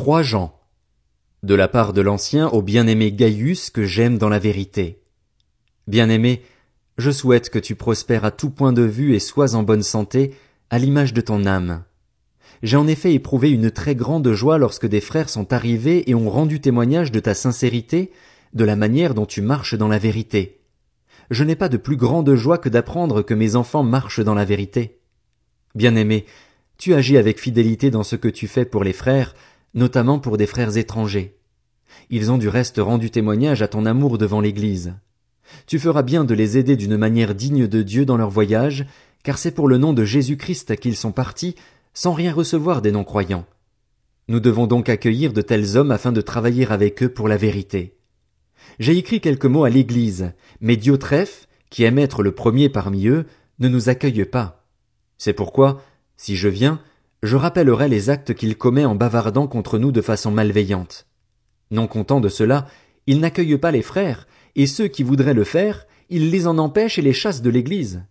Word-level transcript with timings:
3 0.00 0.22
Jean. 0.22 0.58
De 1.42 1.54
la 1.54 1.68
part 1.68 1.92
de 1.92 2.00
l'ancien 2.00 2.48
au 2.48 2.62
bien-aimé 2.62 3.12
Gaius 3.12 3.68
que 3.68 3.84
j'aime 3.84 4.16
dans 4.16 4.30
la 4.30 4.38
vérité. 4.38 5.02
Bien-aimé, 5.88 6.40
je 6.96 7.10
souhaite 7.10 7.50
que 7.50 7.58
tu 7.58 7.74
prospères 7.74 8.24
à 8.24 8.30
tout 8.30 8.48
point 8.48 8.72
de 8.72 8.80
vue 8.80 9.14
et 9.14 9.18
sois 9.18 9.54
en 9.56 9.62
bonne 9.62 9.82
santé, 9.82 10.34
à 10.70 10.78
l'image 10.78 11.12
de 11.12 11.20
ton 11.20 11.44
âme. 11.44 11.84
J'ai 12.62 12.78
en 12.78 12.86
effet 12.86 13.12
éprouvé 13.12 13.50
une 13.50 13.70
très 13.70 13.94
grande 13.94 14.32
joie 14.32 14.56
lorsque 14.56 14.86
des 14.86 15.02
frères 15.02 15.28
sont 15.28 15.52
arrivés 15.52 16.08
et 16.08 16.14
ont 16.14 16.30
rendu 16.30 16.62
témoignage 16.62 17.12
de 17.12 17.20
ta 17.20 17.34
sincérité, 17.34 18.10
de 18.54 18.64
la 18.64 18.76
manière 18.76 19.12
dont 19.12 19.26
tu 19.26 19.42
marches 19.42 19.74
dans 19.74 19.88
la 19.88 19.98
vérité. 19.98 20.62
Je 21.30 21.44
n'ai 21.44 21.56
pas 21.56 21.68
de 21.68 21.76
plus 21.76 21.98
grande 21.98 22.34
joie 22.36 22.56
que 22.56 22.70
d'apprendre 22.70 23.20
que 23.20 23.34
mes 23.34 23.54
enfants 23.54 23.82
marchent 23.82 24.24
dans 24.24 24.34
la 24.34 24.46
vérité. 24.46 25.02
Bien-aimé, 25.74 26.24
tu 26.78 26.94
agis 26.94 27.18
avec 27.18 27.38
fidélité 27.38 27.90
dans 27.90 28.02
ce 28.02 28.16
que 28.16 28.28
tu 28.28 28.48
fais 28.48 28.64
pour 28.64 28.82
les 28.82 28.94
frères, 28.94 29.34
notamment 29.74 30.18
pour 30.18 30.36
des 30.36 30.46
frères 30.46 30.76
étrangers. 30.76 31.36
Ils 32.08 32.30
ont 32.30 32.38
du 32.38 32.48
reste 32.48 32.78
rendu 32.78 33.10
témoignage 33.10 33.62
à 33.62 33.68
ton 33.68 33.86
amour 33.86 34.18
devant 34.18 34.40
l'Église. 34.40 34.94
Tu 35.66 35.78
feras 35.78 36.02
bien 36.02 36.24
de 36.24 36.34
les 36.34 36.58
aider 36.58 36.76
d'une 36.76 36.96
manière 36.96 37.34
digne 37.34 37.66
de 37.66 37.82
Dieu 37.82 38.04
dans 38.04 38.16
leur 38.16 38.30
voyage, 38.30 38.86
car 39.22 39.38
c'est 39.38 39.50
pour 39.50 39.68
le 39.68 39.78
nom 39.78 39.92
de 39.92 40.04
Jésus-Christ 40.04 40.76
qu'ils 40.76 40.96
sont 40.96 41.12
partis, 41.12 41.54
sans 41.94 42.12
rien 42.12 42.32
recevoir 42.32 42.82
des 42.82 42.92
non-croyants. 42.92 43.46
Nous 44.28 44.40
devons 44.40 44.66
donc 44.66 44.88
accueillir 44.88 45.32
de 45.32 45.42
tels 45.42 45.76
hommes 45.76 45.90
afin 45.90 46.12
de 46.12 46.20
travailler 46.20 46.66
avec 46.70 47.02
eux 47.02 47.08
pour 47.08 47.26
la 47.26 47.36
vérité. 47.36 47.96
J'ai 48.78 48.96
écrit 48.96 49.20
quelques 49.20 49.46
mots 49.46 49.64
à 49.64 49.70
l'Église, 49.70 50.32
mais 50.60 50.76
Diotrephe, 50.76 51.48
qui 51.68 51.84
aime 51.84 51.98
être 51.98 52.22
le 52.22 52.32
premier 52.32 52.68
parmi 52.68 53.08
eux, 53.08 53.26
ne 53.58 53.68
nous 53.68 53.88
accueille 53.88 54.24
pas. 54.24 54.64
C'est 55.18 55.32
pourquoi, 55.32 55.82
si 56.16 56.36
je 56.36 56.48
viens, 56.48 56.80
je 57.22 57.36
rappellerai 57.36 57.88
les 57.88 58.10
actes 58.10 58.34
qu'il 58.34 58.56
commet 58.56 58.84
en 58.84 58.94
bavardant 58.94 59.46
contre 59.46 59.78
nous 59.78 59.92
de 59.92 60.00
façon 60.00 60.30
malveillante. 60.30 61.06
Non 61.70 61.86
content 61.86 62.20
de 62.20 62.28
cela, 62.28 62.66
il 63.06 63.20
n'accueille 63.20 63.58
pas 63.58 63.70
les 63.70 63.82
frères, 63.82 64.26
et 64.56 64.66
ceux 64.66 64.88
qui 64.88 65.02
voudraient 65.02 65.34
le 65.34 65.44
faire, 65.44 65.86
il 66.08 66.30
les 66.30 66.46
en 66.46 66.58
empêche 66.58 66.98
et 66.98 67.02
les 67.02 67.12
chasse 67.12 67.42
de 67.42 67.50
l'Église. 67.50 68.02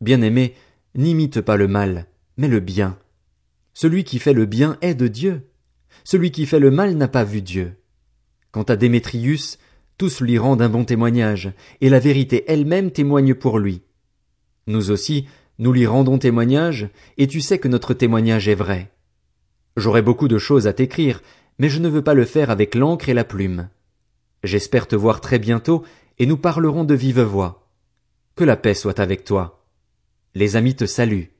Bien-aimé, 0.00 0.54
n'imite 0.94 1.40
pas 1.40 1.56
le 1.56 1.68
mal, 1.68 2.06
mais 2.36 2.48
le 2.48 2.60
bien. 2.60 2.98
Celui 3.74 4.04
qui 4.04 4.18
fait 4.18 4.32
le 4.32 4.44
bien 4.44 4.76
est 4.80 4.94
de 4.94 5.08
Dieu. 5.08 5.48
Celui 6.04 6.30
qui 6.30 6.46
fait 6.46 6.58
le 6.58 6.70
mal 6.70 6.96
n'a 6.96 7.08
pas 7.08 7.24
vu 7.24 7.40
Dieu. 7.40 7.76
Quant 8.50 8.64
à 8.64 8.76
Démétrius, 8.76 9.58
tous 9.96 10.20
lui 10.20 10.36
rendent 10.36 10.62
un 10.62 10.68
bon 10.68 10.84
témoignage, 10.84 11.52
et 11.80 11.88
la 11.88 12.00
vérité 12.00 12.44
elle-même 12.48 12.90
témoigne 12.90 13.34
pour 13.34 13.58
lui. 13.58 13.82
Nous 14.66 14.90
aussi, 14.90 15.26
nous 15.62 15.72
lui 15.72 15.86
rendons 15.86 16.18
témoignage, 16.18 16.88
et 17.18 17.28
tu 17.28 17.40
sais 17.40 17.56
que 17.60 17.68
notre 17.68 17.94
témoignage 17.94 18.48
est 18.48 18.56
vrai. 18.56 18.90
J'aurais 19.76 20.02
beaucoup 20.02 20.26
de 20.26 20.36
choses 20.36 20.66
à 20.66 20.72
t'écrire, 20.72 21.22
mais 21.60 21.68
je 21.68 21.78
ne 21.78 21.88
veux 21.88 22.02
pas 22.02 22.14
le 22.14 22.24
faire 22.24 22.50
avec 22.50 22.74
l'encre 22.74 23.08
et 23.08 23.14
la 23.14 23.22
plume. 23.22 23.68
J'espère 24.42 24.88
te 24.88 24.96
voir 24.96 25.20
très 25.20 25.38
bientôt, 25.38 25.84
et 26.18 26.26
nous 26.26 26.36
parlerons 26.36 26.82
de 26.82 26.96
vive 26.96 27.20
voix. 27.20 27.68
Que 28.34 28.42
la 28.42 28.56
paix 28.56 28.74
soit 28.74 28.98
avec 28.98 29.22
toi. 29.22 29.64
Les 30.34 30.56
amis 30.56 30.74
te 30.74 30.84
saluent. 30.84 31.30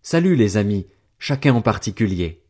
Salut 0.00 0.34
les 0.34 0.56
amis, 0.56 0.86
chacun 1.18 1.52
en 1.52 1.60
particulier. 1.60 2.41